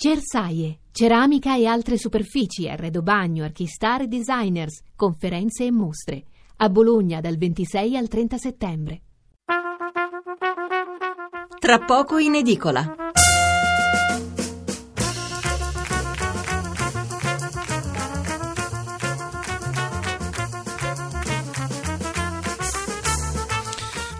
[0.00, 6.22] Cersaie, ceramica e altre superfici, arredo bagno, archistar e designers, conferenze e mostre.
[6.58, 9.00] A Bologna dal 26 al 30 settembre.
[11.58, 13.07] Tra poco in edicola.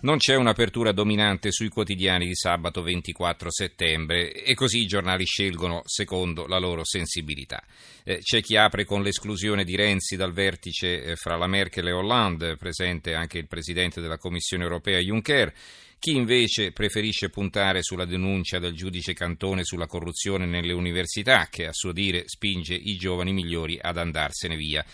[0.00, 5.82] Non c'è un'apertura dominante sui quotidiani di sabato 24 settembre e così i giornali scelgono
[5.86, 7.60] secondo la loro sensibilità.
[8.04, 11.90] Eh, c'è chi apre con l'esclusione di Renzi dal vertice eh, fra la Merkel e
[11.90, 15.52] Hollande, presente anche il presidente della Commissione europea Juncker.
[15.98, 21.72] Chi invece preferisce puntare sulla denuncia del giudice Cantone sulla corruzione nelle università, che a
[21.72, 24.84] suo dire spinge i giovani migliori ad andarsene via.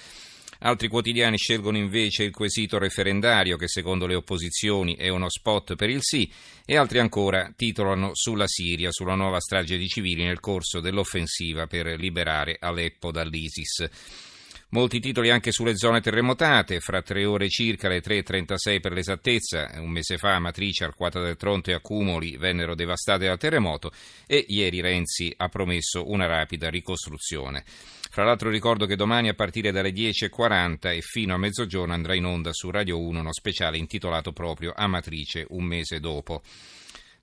[0.65, 5.91] Altri quotidiani scelgono invece il quesito referendario che secondo le opposizioni è uno spot per
[5.91, 6.31] il sì
[6.65, 11.99] e altri ancora titolano sulla Siria, sulla nuova strage di civili nel corso dell'offensiva per
[11.99, 14.34] liberare Aleppo dall'ISIS.
[14.75, 19.89] Molti titoli anche sulle zone terremotate, fra tre ore circa, le 3.36 per l'esattezza, un
[19.89, 23.93] mese fa Matrice, Arquata del Tronto e Accumoli vennero devastate dal terremoto
[24.27, 27.63] e ieri Renzi ha promesso una rapida ricostruzione.
[27.65, 32.25] Fra l'altro ricordo che domani a partire dalle 10.40 e fino a mezzogiorno andrà in
[32.25, 36.43] onda su Radio 1 uno speciale intitolato proprio Amatrice un mese dopo.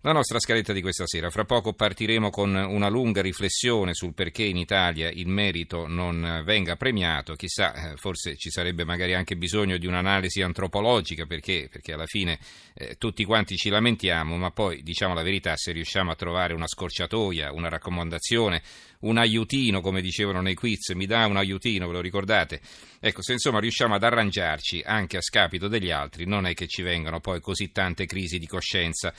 [0.03, 1.29] La nostra scaletta di questa sera.
[1.29, 6.75] Fra poco partiremo con una lunga riflessione sul perché in Italia il merito non venga
[6.75, 7.35] premiato.
[7.35, 12.39] Chissà, eh, forse ci sarebbe magari anche bisogno di un'analisi antropologica perché, perché alla fine
[12.73, 16.67] eh, tutti quanti ci lamentiamo, ma poi diciamo la verità, se riusciamo a trovare una
[16.67, 18.63] scorciatoia, una raccomandazione,
[19.01, 22.59] un aiutino, come dicevano nei quiz, mi dà un aiutino, ve lo ricordate?
[22.99, 26.81] Ecco, se insomma riusciamo ad arrangiarci anche a scapito degli altri, non è che ci
[26.81, 29.13] vengano poi così tante crisi di coscienza.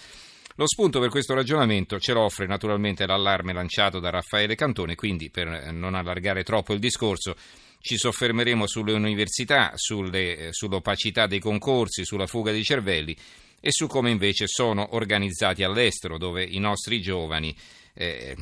[0.57, 5.31] Lo spunto per questo ragionamento ce lo offre naturalmente l'allarme lanciato da Raffaele Cantone, quindi
[5.31, 7.35] per non allargare troppo il discorso
[7.81, 13.17] ci soffermeremo sulle università, sulle, eh, sull'opacità dei concorsi, sulla fuga dei cervelli
[13.61, 17.55] e su come invece sono organizzati all'estero, dove i nostri giovani
[17.95, 18.37] eh,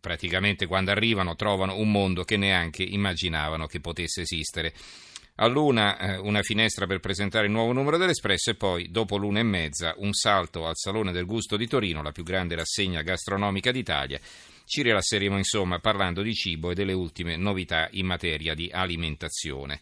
[0.00, 4.72] praticamente quando arrivano trovano un mondo che neanche immaginavano che potesse esistere.
[5.42, 9.42] All'una eh, una finestra per presentare il nuovo numero dell'Espresso e poi, dopo l'una e
[9.42, 14.20] mezza, un salto al Salone del Gusto di Torino, la più grande rassegna gastronomica d'Italia.
[14.66, 19.80] Ci rilasseremo insomma parlando di cibo e delle ultime novità in materia di alimentazione.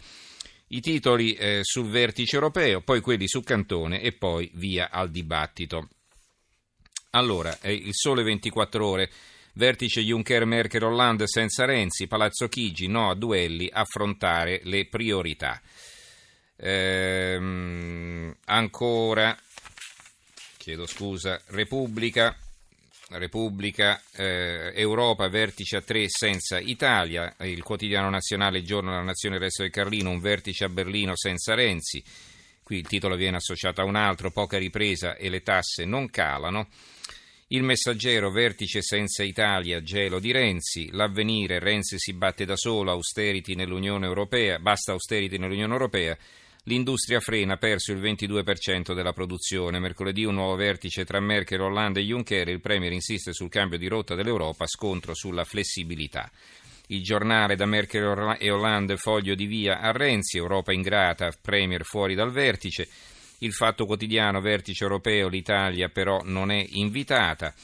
[0.68, 5.88] I titoli eh, sul vertice europeo, poi quelli su Cantone e poi via al dibattito.
[7.10, 9.10] Allora, eh, il sole 24 ore.
[9.58, 15.60] Vertice Juncker, Merkel, Hollande senza Renzi, Palazzo Chigi, no a duelli, affrontare le priorità.
[16.54, 19.36] Ehm, ancora,
[20.58, 22.36] chiedo scusa, Repubblica,
[23.08, 29.42] Repubblica, eh, Europa, vertice a tre senza Italia, il quotidiano nazionale, giorno della nazione, il
[29.42, 32.00] resto del Carlino, un vertice a Berlino senza Renzi.
[32.62, 36.68] Qui il titolo viene associato a un altro, poca ripresa e le tasse non calano.
[37.50, 43.54] Il messaggero vertice senza Italia, gelo di Renzi, l'avvenire Renzi si batte da solo, austerity
[43.54, 46.14] nell'Unione Europea, basta austerity nell'Unione Europea,
[46.64, 52.04] l'industria frena, perso il 22% della produzione, mercoledì un nuovo vertice tra Merkel, Hollande e
[52.04, 56.30] Juncker, il Premier insiste sul cambio di rotta dell'Europa, scontro sulla flessibilità.
[56.88, 62.14] Il giornale da Merkel e Hollande foglio di via a Renzi, Europa ingrata, Premier fuori
[62.14, 62.86] dal vertice.
[63.38, 67.54] Il Fatto Quotidiano, vertice europeo, l'Italia però non è invitata.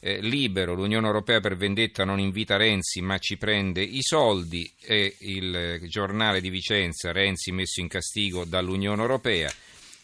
[0.00, 5.16] Eh, libero, l'Unione Europea per vendetta non invita Renzi ma ci prende i soldi e
[5.20, 9.50] il giornale di Vicenza, Renzi messo in castigo dall'Unione Europea.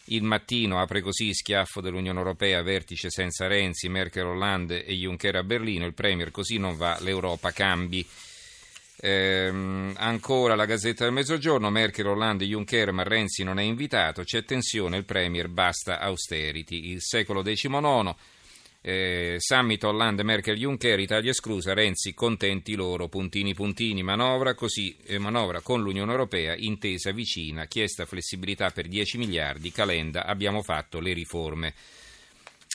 [0.05, 5.43] Il mattino apre così schiaffo dell'Unione Europea, vertice senza Renzi, Merkel, Hollande e Juncker a
[5.43, 8.05] Berlino, il Premier così non va, l'Europa cambi.
[9.03, 14.45] Ehm, ancora la Gazzetta del Mezzogiorno, Merkel, Hollande, Juncker, ma Renzi non è invitato, c'è
[14.45, 16.91] tensione, il Premier basta austerity.
[16.91, 18.13] Il secolo XIX,
[18.81, 25.17] eh, summit Hollande, Merkel, Juncker, Italia esclusa, Renzi contenti loro, puntini puntini, manovra, così, eh,
[25.17, 31.13] manovra con l'Unione Europea, intesa vicina, chiesta flessibilità per 10 miliardi, Calenda, abbiamo fatto le
[31.13, 31.73] riforme.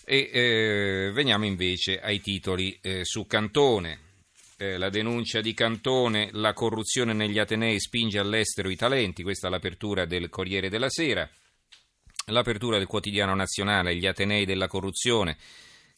[0.05, 4.06] E eh, veniamo invece ai titoli eh, su Cantone
[4.57, 9.51] eh, la denuncia di Cantone, la corruzione negli Atenei spinge all'estero i talenti, questa è
[9.51, 11.29] l'apertura del Corriere della Sera,
[12.27, 15.37] l'apertura del quotidiano nazionale, gli Atenei della corruzione,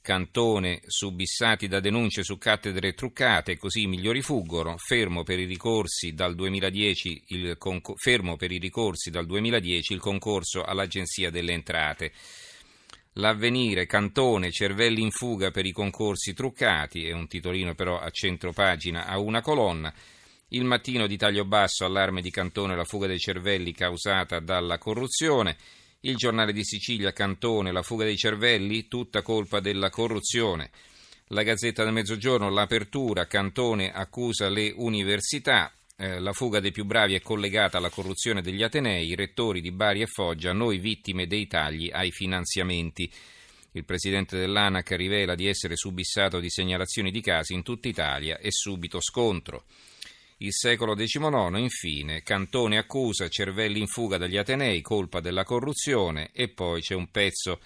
[0.01, 6.15] Cantone subissati da denunce su cattedre truccate, così i migliori fuggono, fermo per i ricorsi
[6.15, 7.95] dal 2010 il, conco-
[9.11, 12.13] dal 2010 il concorso all'Agenzia delle Entrate.
[13.19, 18.53] L'avvenire, Cantone, cervelli in fuga per i concorsi truccati, è un titolino però a centro
[18.53, 19.93] pagina a una colonna.
[20.51, 25.57] Il mattino di taglio basso, allarme di Cantone, la fuga dei cervelli causata dalla corruzione.
[26.03, 30.71] Il giornale di Sicilia, Cantone, la fuga dei cervelli, tutta colpa della corruzione.
[31.29, 35.73] La Gazzetta del Mezzogiorno, l'apertura, Cantone accusa le università.
[36.01, 39.73] Eh, la fuga dei più bravi è collegata alla corruzione degli Atenei, i rettori di
[39.73, 43.11] Bari e Foggia, noi vittime dei tagli ai finanziamenti.
[43.73, 48.53] Il presidente dell'ANAC rivela di essere subissato di segnalazioni di casi in tutta Italia e
[48.53, 49.65] subito scontro.
[50.37, 56.47] Il secolo XIX, infine, Cantone accusa cervelli in fuga dagli Atenei, colpa della corruzione, e
[56.47, 57.59] poi c'è un pezzo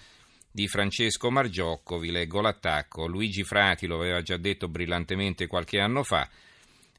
[0.49, 3.05] di Francesco Margiocco, vi leggo l'attacco.
[3.05, 6.27] Luigi Frati lo aveva già detto brillantemente qualche anno fa.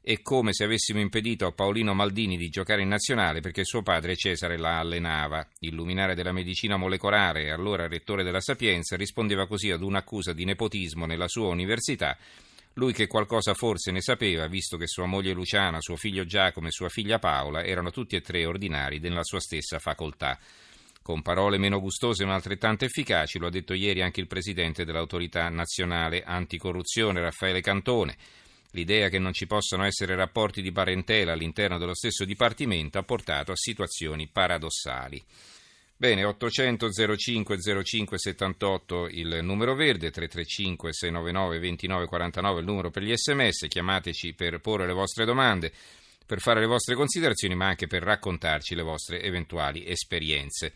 [0.07, 4.15] È come se avessimo impedito a Paolino Maldini di giocare in nazionale perché suo padre
[4.15, 5.47] Cesare la allenava.
[5.61, 10.45] Il luminare della medicina molecolare e allora rettore della Sapienza rispondeva così ad un'accusa di
[10.45, 12.15] nepotismo nella sua università
[12.73, 16.71] lui che qualcosa forse ne sapeva, visto che sua moglie Luciana, suo figlio Giacomo e
[16.71, 20.37] sua figlia Paola erano tutti e tre ordinari nella sua stessa facoltà.
[21.01, 25.49] Con parole meno gustose ma altrettanto efficaci, lo ha detto ieri anche il presidente dell'autorità
[25.49, 28.15] nazionale anticorruzione, Raffaele Cantone.
[28.75, 33.53] L'idea che non ci possano essere rapporti di parentela all'interno dello stesso dipartimento ha portato
[33.53, 35.23] a situazioni paradossali.
[35.95, 43.15] Bene, 800 05 05 78 il numero verde, 335 699 2949 il numero per gli
[43.15, 45.71] sms, chiamateci per porre le vostre domande,
[46.25, 50.73] per fare le vostre considerazioni, ma anche per raccontarci le vostre eventuali esperienze.